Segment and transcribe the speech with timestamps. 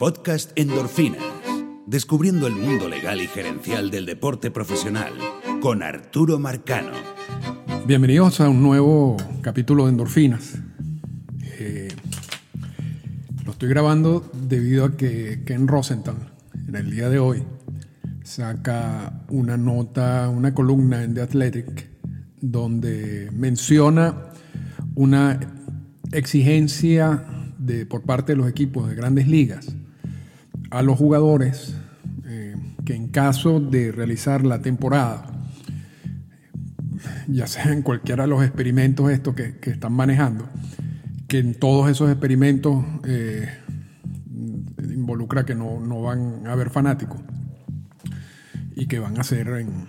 [0.00, 1.22] Podcast Endorfinas.
[1.86, 5.12] Descubriendo el mundo legal y gerencial del deporte profesional
[5.60, 6.92] con Arturo Marcano.
[7.86, 10.54] Bienvenidos a un nuevo capítulo de Endorfinas.
[11.42, 11.88] Eh,
[13.44, 16.32] lo estoy grabando debido a que Ken Rosenthal,
[16.66, 17.42] en el día de hoy,
[18.24, 21.90] saca una nota, una columna en The Athletic,
[22.40, 24.30] donde menciona
[24.94, 25.38] una
[26.10, 27.22] exigencia
[27.58, 29.76] de, por parte de los equipos de grandes ligas
[30.70, 31.76] a los jugadores
[32.26, 35.26] eh, que en caso de realizar la temporada,
[37.28, 40.48] ya sea en cualquiera de los experimentos estos que, están manejando,
[41.28, 43.48] que en todos esos experimentos eh,
[44.80, 47.20] involucra que no, no, van a haber fanáticos
[48.76, 49.88] y que van a ser en,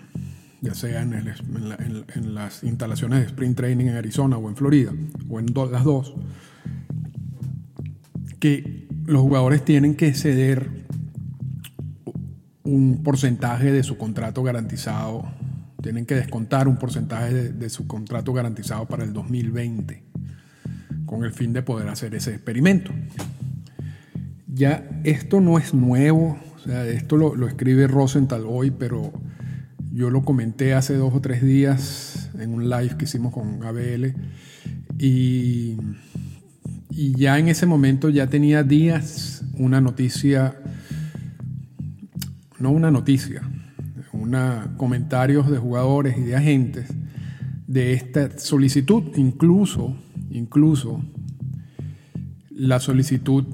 [0.62, 4.92] ya sea en, en, las instalaciones de sprint training en Arizona o en Florida,
[5.30, 6.14] o en las dos,
[8.40, 10.70] que los jugadores tienen que ceder
[12.64, 15.30] un porcentaje de su contrato garantizado,
[15.82, 20.02] tienen que descontar un porcentaje de, su contrato garantizado para el 2020,
[21.06, 22.94] con el fin de poder hacer ese experimento.
[24.48, 29.12] Ya esto no es nuevo, o sea, esto lo, lo escribe Rosenthal hoy, pero
[29.92, 34.14] yo lo comenté hace dos o tres días en un live que hicimos con ABL
[35.00, 35.76] y
[36.92, 40.56] y ya en ese momento ya tenía días una noticia,
[42.60, 43.42] no una noticia,
[44.12, 46.94] una, comentarios de jugadores y de agentes
[47.68, 49.96] de esta solicitud, incluso,
[50.30, 51.02] incluso
[52.50, 53.46] la solicitud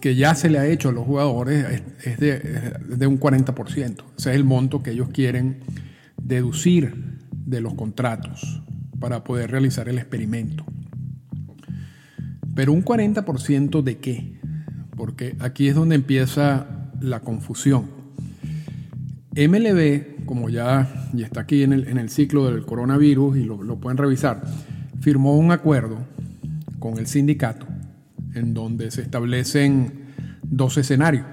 [0.00, 4.04] que ya se le ha hecho a los jugadores es de, de un 40%.
[4.18, 5.60] Ese es el monto que ellos quieren
[6.22, 8.62] deducir de los contratos
[9.00, 10.64] para poder realizar el experimento.
[12.54, 14.38] Pero un 40% de qué?
[14.96, 16.66] Porque aquí es donde empieza
[17.00, 17.86] la confusión.
[19.36, 23.62] MLB, como ya, ya está aquí en el, en el, ciclo del coronavirus y lo,
[23.62, 24.42] lo pueden revisar,
[25.00, 25.98] firmó un acuerdo
[26.78, 27.66] con el sindicato
[28.34, 30.04] en donde se establecen
[30.42, 31.26] dos escenarios.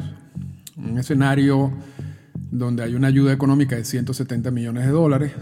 [0.75, 1.71] Un escenario
[2.49, 5.33] donde hay una ayuda económica de 170 millones de dólares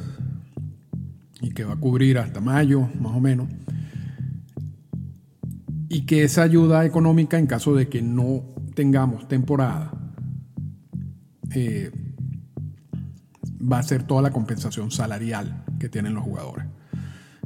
[1.41, 3.47] y que va a cubrir hasta mayo, más o menos
[5.89, 8.43] y que esa ayuda económica en caso de que no
[8.75, 9.91] tengamos temporada
[11.51, 11.91] eh,
[13.59, 16.65] va a ser toda la compensación salarial que tienen los jugadores.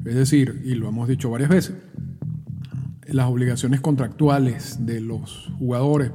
[0.06, 1.76] Es decir, y lo hemos dicho varias veces,
[3.08, 6.12] las obligaciones contractuales de los jugadores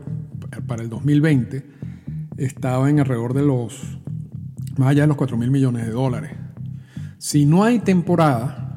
[0.67, 1.65] para el 2020
[2.37, 3.99] estaban alrededor de los,
[4.77, 6.33] más allá de los 4 mil millones de dólares.
[7.17, 8.68] Si no hay temporada,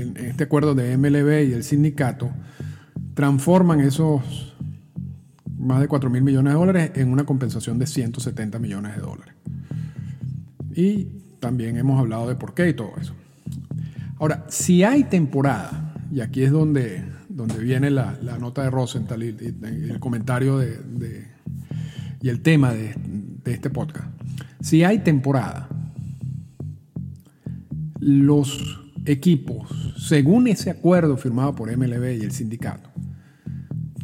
[0.00, 2.30] en este acuerdo de MLB y el sindicato
[3.14, 4.54] transforman esos
[5.58, 9.34] más de 4 mil millones de dólares en una compensación de 170 millones de dólares.
[10.74, 11.08] Y
[11.38, 13.14] también hemos hablado de por qué y todo eso.
[14.18, 19.28] Ahora, si hay temporada, y aquí es donde, donde viene la, nota de Rosenthal y,
[19.28, 21.28] el comentario de,
[22.20, 22.94] y el tema de
[23.44, 24.06] este podcast,
[24.60, 25.68] si hay temporada,
[27.98, 32.90] los equipos, según ese acuerdo firmado por MLB y el sindicato,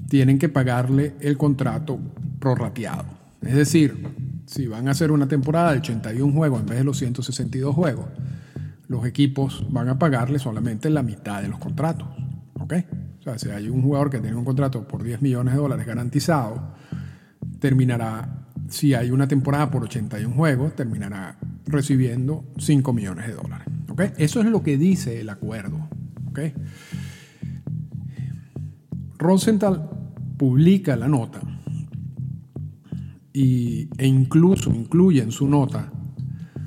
[0.08, 1.98] tienen que pagarle el contrato
[2.38, 3.06] prorrateado.
[3.42, 6.98] Es decir, si van a hacer una temporada de 81 juegos en vez de los
[6.98, 8.06] 162 juegos,
[8.88, 12.08] los equipos van a pagarle solamente la mitad de los contratos.
[12.58, 12.74] ¿Ok?
[13.20, 15.86] O sea, si hay un jugador que tiene un contrato por 10 millones de dólares
[15.86, 16.74] garantizado,
[17.60, 23.67] terminará, si hay una temporada por 81 juegos, terminará recibiendo 5 millones de dólares.
[24.16, 25.88] Eso es lo que dice el acuerdo.
[29.18, 29.90] Rosenthal
[30.36, 31.40] publica la nota
[33.32, 35.92] y, e incluso incluye en su nota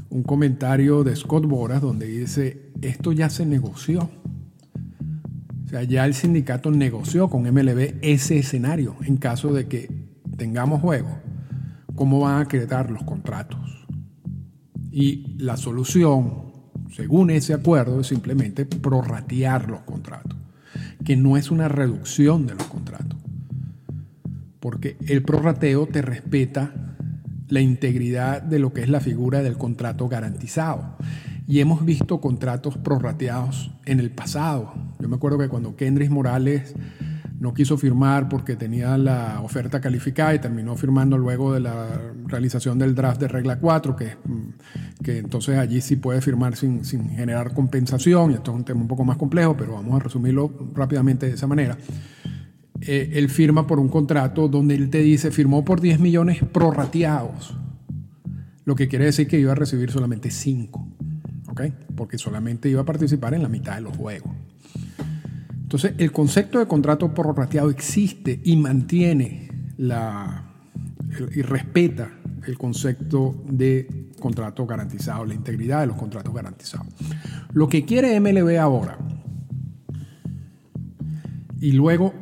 [0.09, 4.09] un comentario de Scott Boras donde dice, esto ya se negoció.
[5.65, 9.89] O sea, ya el sindicato negoció con MLB ese escenario en caso de que
[10.35, 11.17] tengamos juego.
[11.95, 13.87] ¿Cómo van a acreditar los contratos?
[14.91, 16.50] Y la solución
[16.91, 20.37] según ese acuerdo, es simplemente prorratear los contratos,
[21.05, 23.17] que no es una reducción de los contratos.
[24.59, 26.73] Porque el prorrateo te respeta
[27.47, 30.95] la integridad de lo que es la figura del contrato garantizado.
[31.47, 34.73] Y hemos visto contratos prorrateados en el pasado.
[34.99, 36.75] Yo me acuerdo que cuando Kendris Morales
[37.41, 41.87] no quiso firmar porque tenía la oferta calificada y terminó firmando luego de la
[42.27, 46.85] realización del draft de regla 4, que, mm, que entonces allí sí puede firmar sin,
[46.85, 50.03] sin generar compensación, y esto es un tema un poco más complejo, pero vamos a
[50.03, 51.77] resumirlo rápidamente de esa manera.
[52.81, 57.57] eh, él firma por un contrato donde él te dice, firmó por 10 millones prorrateados,
[58.65, 60.87] lo que quiere decir que iba a recibir solamente 5,
[61.49, 61.61] ¿ok?
[61.95, 64.31] Porque solamente iba a participar en la mitad de los juegos.
[65.71, 70.51] Entonces, el concepto de contrato prorrateado existe y mantiene la,
[71.33, 72.11] y respeta
[72.45, 76.87] el concepto de contrato garantizado, la integridad de los contratos garantizados.
[77.53, 78.97] Lo que quiere MLB ahora,
[81.61, 82.15] y luego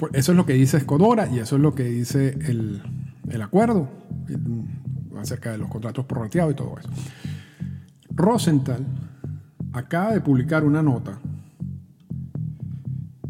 [0.00, 2.82] pues, eso es lo que dice Escodora y eso es lo que dice el,
[3.40, 3.88] acuerdo
[5.16, 6.88] acerca de los contratos prorrateados y todo eso.
[8.10, 8.84] Rosenthal
[9.72, 11.20] acaba de publicar una nota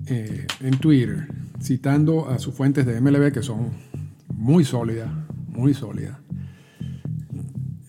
[0.06, 1.26] eh, en Twitter
[1.60, 3.70] citando a sus fuentes de MLB que son
[4.34, 5.10] muy sólidas,
[5.48, 6.18] muy sólidas,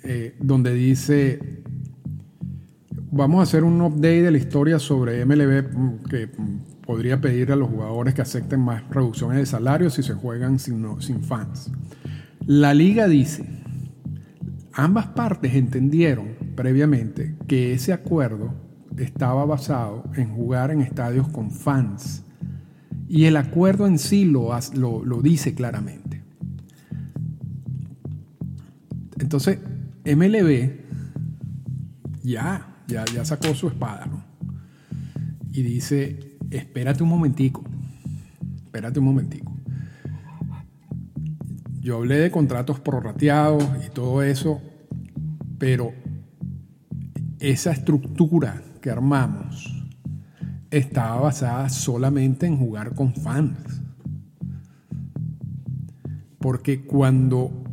[0.04, 1.40] eh, donde dice,
[3.12, 6.30] vamos a hacer un update de la historia sobre MLB mm, que
[6.86, 11.02] podría pedir a los jugadores que acepten más reducciones de salario si se juegan sin,
[11.02, 11.70] sin fans.
[12.46, 13.46] La liga dice,
[14.74, 18.67] ambas partes entendieron previamente que ese acuerdo
[18.98, 22.24] estaba basado en jugar en estadios con fans.
[23.08, 26.24] Y el acuerdo en sí lo, lo, dice claramente.
[29.20, 29.60] Entonces,
[30.06, 30.72] MLB
[32.24, 34.24] ya, ya, ya sacó su espada, ¿no?
[35.54, 37.64] Y dice, espérate un momentico,
[38.66, 39.54] espérate un momentico.
[41.80, 44.62] Yo hablé de contratos prorrateados y todo eso,
[45.58, 45.94] pero
[47.40, 49.88] esa estructura que armamos
[50.72, 53.82] estaba basada solamente en jugar con fans.
[56.40, 57.64] Porque cuando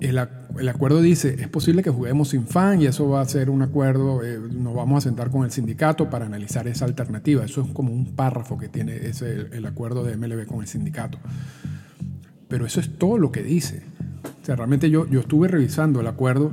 [0.00, 0.20] el,
[0.58, 3.62] el, acuerdo dice, es posible que juguemos sin fan y eso va a ser un
[3.62, 7.44] acuerdo, eh, nos vamos a sentar con el sindicato para analizar esa alternativa.
[7.44, 11.18] Eso es como un párrafo que tiene ese, el acuerdo de MLB con el sindicato.
[12.48, 13.82] Pero eso es todo lo que dice.
[14.42, 16.52] O sea, realmente yo, yo estuve revisando el acuerdo.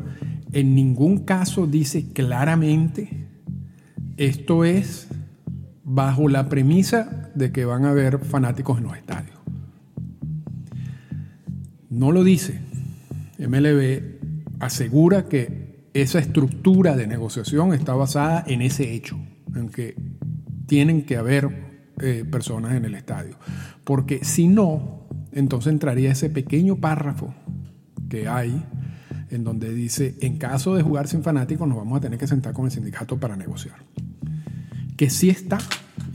[0.53, 3.22] En ningún caso dice claramente
[4.25, 5.07] esto es
[5.83, 9.37] bajo la premisa de que van a haber fanáticos en los estadios.
[11.89, 12.59] No lo dice.
[13.37, 14.01] MLB
[14.59, 19.19] asegura que esa estructura de negociación está basada en ese hecho,
[19.55, 19.95] en que
[20.65, 23.37] tienen que haber eh, personas en el estadio.
[23.83, 27.33] Porque si no, entonces entraría ese pequeño párrafo
[28.09, 28.63] que hay
[29.29, 32.53] en donde dice, en caso de jugar sin fanáticos nos vamos a tener que sentar
[32.53, 33.75] con el sindicato para negociar.
[34.97, 35.57] Que sí está,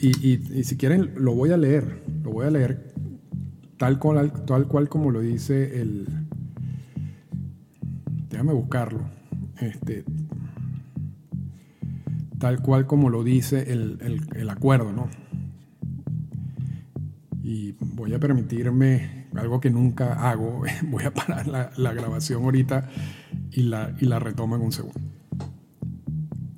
[0.01, 2.95] y, si quieren lo voy a leer, lo voy a leer
[3.79, 6.07] tal cual, como lo dice el,
[8.29, 9.01] déjame buscarlo,
[9.61, 10.05] este,
[12.39, 15.09] tal cual como lo dice el, acuerdo, ¿no?
[17.43, 22.89] Y voy a permitirme algo que nunca hago, voy a parar la, grabación ahorita
[23.53, 25.01] y la, y la retomo en un segundo.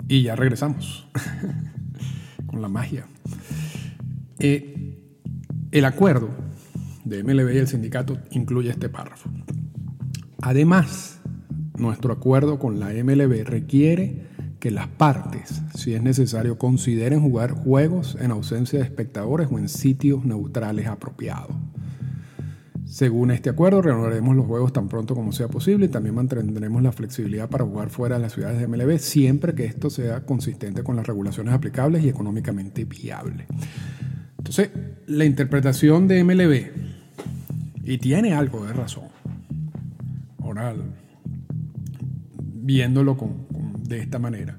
[0.07, 1.07] Y ya regresamos
[2.51, 3.07] con la magia.
[4.39, 4.97] Eh,
[5.71, 6.29] el acuerdo
[7.05, 9.29] de MLB y el sindicato incluye este párrafo.
[10.41, 11.21] Además,
[11.77, 14.27] nuestro acuerdo con la MLB requiere
[14.59, 19.69] que las partes, si es necesario, consideren jugar juegos en ausencia de espectadores o en
[19.69, 21.55] sitios neutrales apropiados.
[23.01, 26.91] Según este acuerdo, renovaremos los juegos tan pronto como sea posible y también mantendremos la
[26.91, 30.95] flexibilidad para jugar fuera de las ciudades de MLB siempre que esto sea consistente con
[30.95, 33.47] las regulaciones aplicables y económicamente viable.
[34.37, 34.69] Entonces,
[35.07, 39.05] la interpretación de MLB, y tiene algo de razón,
[40.37, 40.75] ahora
[42.37, 43.17] viéndolo
[43.81, 44.55] de esta manera.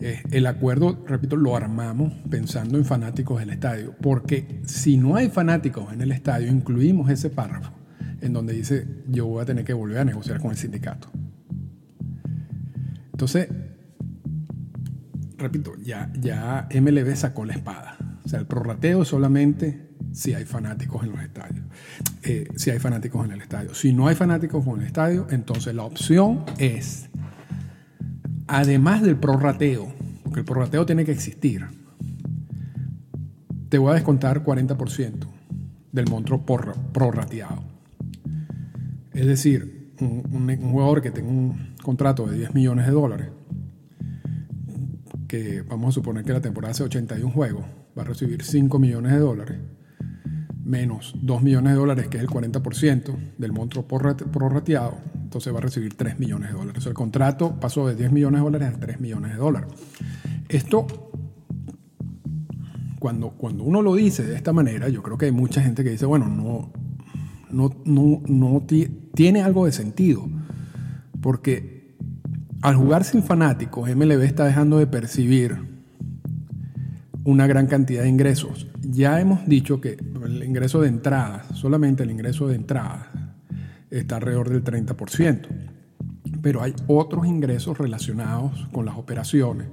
[0.00, 5.30] Eh, el acuerdo, repito, lo armamos pensando en fanáticos del estadio, porque si no hay
[5.30, 7.72] fanáticos en el estadio, incluimos ese párrafo
[8.20, 11.08] en donde dice yo voy a tener que volver a negociar con el sindicato.
[13.12, 13.48] Entonces,
[15.38, 17.96] repito, ya, ya MLB sacó la espada.
[18.24, 21.64] O sea, el prorrateo solamente si hay fanáticos en los estadios.
[22.22, 23.74] Eh, si hay fanáticos en el estadio.
[23.74, 27.08] Si no hay fanáticos en el estadio, entonces la opción es
[28.46, 31.66] además del prorrateo, porque el prorrateo tiene que existir,
[33.68, 35.26] te voy a descontar 40%
[35.92, 36.44] del monto
[36.92, 37.62] prorrateado.
[39.12, 43.28] Es decir, un, jugador que tenga un contrato de 10 millones de dólares,
[45.26, 47.64] que vamos a suponer que la temporada hace 81 juegos,
[47.98, 49.58] va a recibir 5 millones de dólares,
[50.64, 54.98] menos 2 millones de dólares, que es el 40% del monto prorrateado,
[55.36, 56.86] entonces va a recibir 3 millones de dólares.
[56.86, 59.68] el contrato pasó de 10 millones de dólares a 3 millones de dólares.
[60.48, 60.86] Esto,
[62.98, 65.90] cuando, cuando uno lo dice de esta manera, yo creo que hay mucha gente que
[65.90, 66.72] dice, bueno, no,
[67.50, 68.66] no, no, no
[69.12, 70.26] tiene algo de sentido.
[71.20, 71.94] Porque
[72.62, 75.58] al jugar sin fanáticos, MLB está dejando de percibir
[77.24, 78.68] una gran cantidad de ingresos.
[78.80, 83.08] Ya hemos dicho que el ingreso de entradas, solamente el ingreso de entradas,
[83.90, 85.46] está alrededor del 30%.
[86.42, 89.68] Pero hay otros ingresos relacionados con las operaciones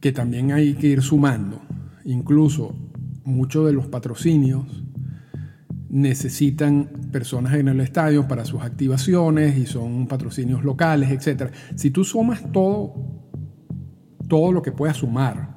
[0.00, 1.60] que también hay que ir sumando.
[2.04, 2.74] Incluso
[3.24, 4.84] muchos de los patrocinios
[5.88, 11.50] necesitan personas en el estadio para sus activaciones y son patrocinios locales, etc.
[11.74, 12.94] Si tú sumas todo,
[14.28, 15.56] todo lo que puedas sumar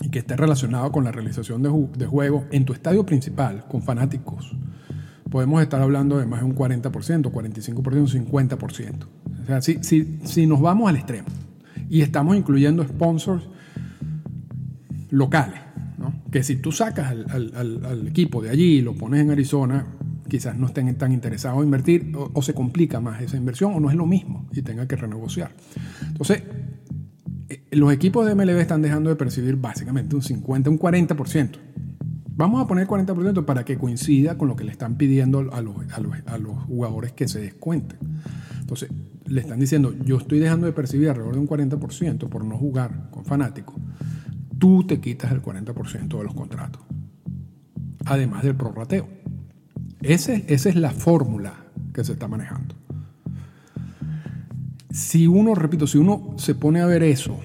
[0.00, 3.82] y que esté relacionado con la realización de, de juegos en tu estadio principal, con
[3.82, 4.56] fanáticos,
[5.32, 6.92] podemos estar hablando de más de un 40%,
[7.32, 8.92] 45%, 50%.
[9.42, 11.26] O sea, si, si, si nos vamos al extremo
[11.88, 13.48] y estamos incluyendo sponsors
[15.08, 15.58] locales,
[16.30, 19.86] que si tú sacas al, equipo de allí y lo pones en Arizona,
[20.28, 23.88] quizás no estén tan interesados en invertir o, se complica más esa inversión o no
[23.88, 25.52] es lo mismo y tenga que renegociar.
[26.08, 26.42] Entonces,
[27.48, 31.50] eh, los equipos de MLB están dejando de percibir básicamente un 50, un 40%.
[32.34, 35.76] Vamos a poner 40% para que coincida con lo que le están pidiendo a los,
[36.26, 37.98] a los jugadores que se descuenten.
[38.60, 38.90] Entonces,
[39.26, 43.10] le están diciendo, yo estoy dejando de percibir alrededor de un 40% por no jugar
[43.10, 43.76] con fanáticos,
[44.58, 46.82] tú te quitas el 40% de los contratos,
[48.04, 49.08] además del prorrateo.
[50.00, 51.54] Ese, esa es la fórmula
[51.92, 52.74] que se está manejando.
[54.90, 57.38] Si uno, repito, si uno se pone a ver eso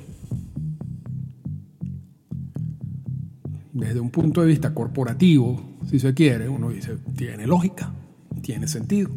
[4.08, 7.94] un punto de vista corporativo, si se quiere, uno dice, tiene lógica,
[8.42, 9.10] tiene sentido.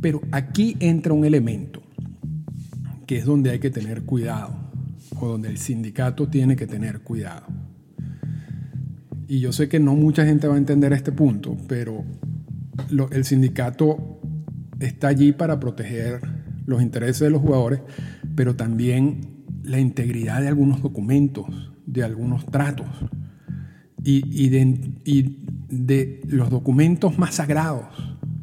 [0.00, 1.82] Pero aquí entra un elemento
[3.04, 4.54] que es donde hay que tener cuidado,
[5.18, 7.46] o donde el sindicato tiene que tener cuidado.
[9.26, 12.04] Y yo sé que no mucha gente va a entender este punto, pero
[13.10, 14.20] el sindicato
[14.78, 16.20] está allí para proteger
[16.64, 17.80] los intereses de los jugadores,
[18.36, 22.86] pero también la integridad de algunos documentos, de algunos tratos
[24.04, 24.22] y,
[25.04, 25.36] y
[25.68, 27.86] de los documentos más sagrados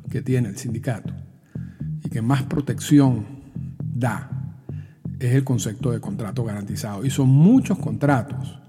[0.10, 1.14] que tiene el sindicato
[2.12, 3.26] que más protección
[3.80, 4.30] da
[5.20, 7.06] es el concepto de contrato garantizado.
[7.06, 8.60] Y son muchos contratos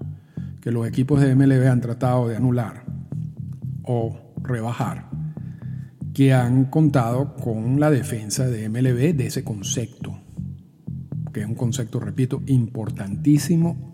[0.61, 2.85] que los equipos de MLB han tratado de anular
[3.83, 5.09] o rebajar,
[6.13, 10.17] que han contado con la defensa de MLB de ese concepto,
[11.33, 13.93] que es un concepto, repito, importantísimo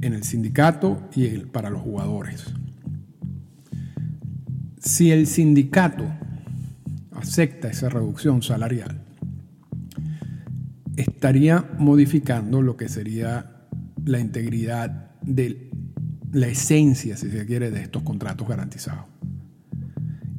[0.00, 2.44] en el sindicato y para los jugadores.
[4.78, 6.04] Si el sindicato
[7.12, 9.02] acepta esa reducción salarial,
[10.96, 13.66] estaría modificando lo que sería
[14.04, 15.70] la integridad de
[16.32, 19.06] la esencia, si se quiere, de estos contratos garantizados.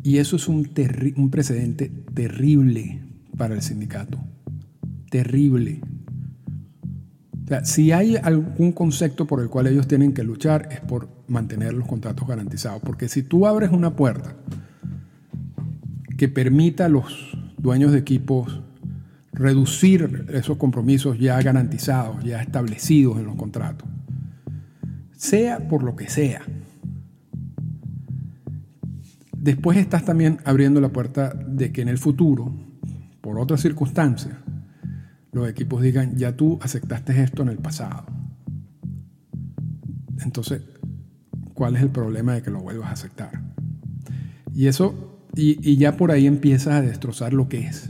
[0.04, 0.70] Y eso es un,
[1.18, 3.02] un precedente terrible
[3.38, 4.20] para el sindicato.
[5.10, 5.82] Terrible.
[7.64, 11.88] Si hay algún concepto por el cual ellos tienen que luchar es por mantener los
[11.88, 12.82] contratos garantizados.
[12.82, 14.36] Porque si tú abres una puerta
[16.18, 18.62] que permita a los dueños de equipos
[19.34, 23.88] reducir esos compromisos ya garantizados, ya establecidos en los contratos,
[25.16, 26.42] sea por lo que sea.
[29.32, 32.54] Después estás también abriendo la puerta de que en el futuro,
[33.22, 34.36] por otras circunstancias,
[35.32, 38.06] los equipos digan, ya tú aceptaste esto en el pasado.
[40.24, 40.62] Entonces,
[41.54, 43.42] ¿cuál es el problema de que lo vuelvas a aceptar?
[44.54, 47.90] Y eso y, ya por ahí empiezas a destrozar lo que es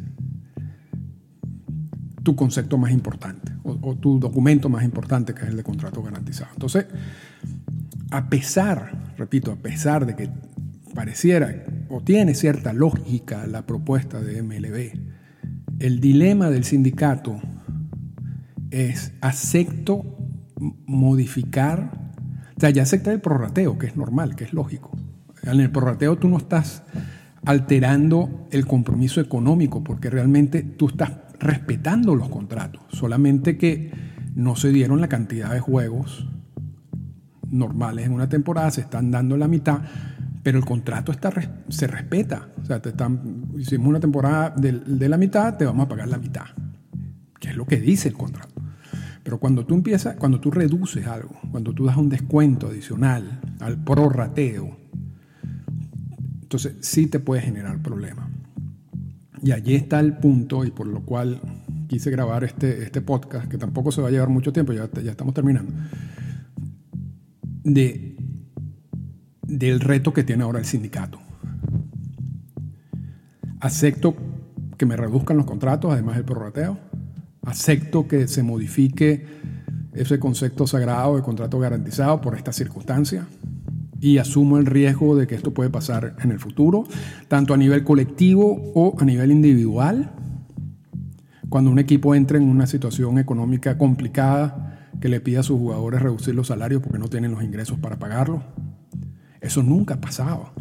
[2.23, 6.51] tu concepto más importante o, tu documento más importante, que es el de contrato garantizado.
[6.53, 6.85] Entonces,
[8.11, 10.29] a pesar, repito, a pesar de que
[10.93, 15.08] pareciera o tiene cierta lógica la propuesta de MLB,
[15.79, 17.39] el dilema del sindicato
[18.69, 20.17] es acepto
[20.85, 22.13] modificar,
[22.55, 24.91] o sea, ya acepta el prorrateo, que es normal, que es lógico.
[25.43, 26.83] En el prorrateo tú no estás
[27.45, 33.91] alterando el compromiso económico, porque realmente tú estás respetando los contratos, solamente que
[34.35, 36.27] no se dieron la cantidad de juegos
[37.49, 39.79] normales en una temporada, se están dando la mitad,
[40.49, 41.31] pero el contrato está,
[41.67, 42.49] se respeta.
[42.59, 46.17] O sea, te están, hicimos una temporada de, la mitad, te vamos a pagar la
[46.17, 46.45] mitad,
[47.39, 48.59] que es lo que dice el contrato.
[49.23, 53.77] Pero cuando tú empiezas, cuando tú reduces algo, cuando tú das un descuento adicional al
[53.77, 54.75] prorrateo,
[56.41, 58.27] entonces sí te puede generar problemas.
[59.43, 61.39] Y allí está el punto y por lo cual
[61.87, 65.11] quise grabar este, este podcast, que tampoco se va a llevar mucho tiempo, ya, ya
[65.11, 65.71] estamos terminando,
[67.63, 68.15] de,
[69.49, 71.19] del reto que tiene ahora el sindicato.
[73.59, 74.15] Acepto
[74.77, 76.77] que me reduzcan los contratos, además del prorrateo.
[77.41, 79.25] Acepto que se modifique
[79.93, 83.27] ese concepto sagrado de contrato garantizado por esta circunstancia
[83.99, 86.85] y asumo el riesgo de que esto puede pasar en el futuro,
[87.27, 90.11] tanto a nivel colectivo o a nivel individual.
[91.49, 94.69] Cuando un equipo entra en una situación económica complicada,
[95.01, 97.99] que le pida a sus jugadores reducir los salarios porque no tienen los ingresos para
[97.99, 98.43] pagarlo.
[99.41, 100.51] Eso nunca ha pasado,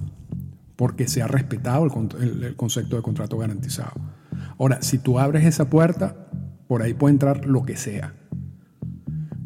[0.77, 1.85] porque se ha respetado
[2.21, 3.93] el, concepto de contrato garantizado.
[4.59, 6.29] Ahora, si tú abres esa puerta,
[6.69, 8.15] por ahí puede entrar lo que sea.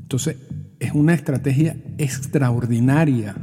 [0.02, 0.36] Entonces,
[0.80, 3.34] es una estrategia extraordinaria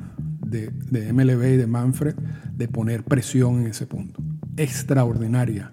[0.45, 2.15] de, de, MLB y de Manfred
[2.53, 4.21] de poner presión en ese punto.
[4.57, 5.71] Extraordinaria.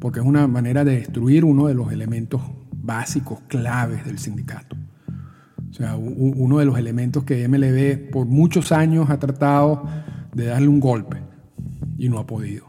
[0.00, 2.42] Porque es una manera de destruir uno de los elementos
[2.72, 4.73] básicos, claves del sindicato.
[5.74, 9.82] O sea, uno de los elementos que MLB por muchos años ha tratado
[10.32, 11.16] de darle un golpe
[11.98, 12.66] y no ha podido.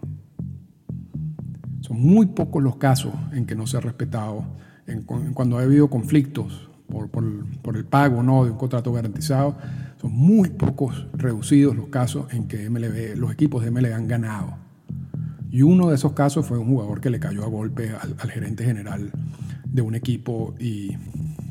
[1.81, 4.43] Son muy pocos los casos en que no se ha respetado,
[4.87, 9.55] en, cuando ha habido conflictos por, por, el pago no de un contrato garantizado,
[10.01, 14.55] son muy pocos reducidos los casos en que MLB, los equipos de MLB han ganado.
[15.51, 18.31] Y uno de esos casos fue un jugador que le cayó a golpe al, al
[18.31, 19.11] gerente general
[19.63, 20.97] de un equipo y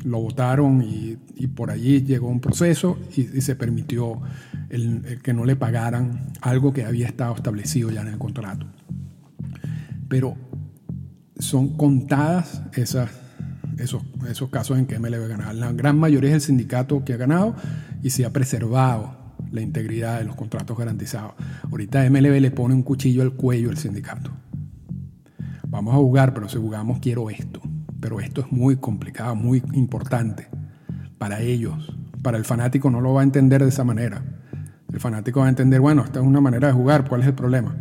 [0.05, 4.21] lo votaron y, por allí llegó un proceso y, se permitió
[5.23, 8.67] que no le pagaran algo que había estado establecido ya en el contrato.
[10.07, 10.35] Pero
[11.39, 13.09] son contadas esos,
[14.29, 15.53] esos casos en que MLB ha ganado.
[15.53, 17.55] La gran mayoría es el sindicato que ha ganado
[18.03, 19.17] y se ha preservado
[19.51, 21.33] la integridad de los contratos garantizados.
[21.63, 24.29] Ahorita MLB le pone un cuchillo al cuello al sindicato.
[25.67, 27.61] Vamos a jugar, pero si jugamos quiero esto
[28.05, 30.47] pero esto es muy complicado, muy importante
[31.17, 31.91] para ellos.
[32.21, 34.23] Para el fanático no lo va a entender de esa manera.
[34.93, 37.33] El fanático va a entender, bueno, esta es una manera de jugar, ¿cuál es el
[37.33, 37.75] problema?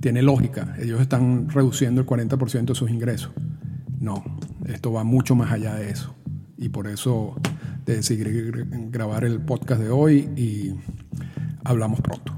[0.00, 3.30] Tiene lógica, ellos están reduciendo el 40% de sus ingresos.
[4.00, 4.24] No,
[4.66, 6.12] esto va mucho más allá de eso.
[6.56, 7.36] Y por eso
[7.86, 8.24] decidí
[8.90, 10.74] grabar el podcast de hoy y
[11.62, 12.37] hablamos pronto.